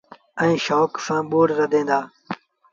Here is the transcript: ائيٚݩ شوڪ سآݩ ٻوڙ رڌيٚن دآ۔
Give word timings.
ائيٚݩ 0.41 0.61
شوڪ 0.65 0.91
سآݩ 1.05 1.27
ٻوڙ 1.29 1.47
رڌيٚن 1.59 1.85
دآ۔ 1.89 1.99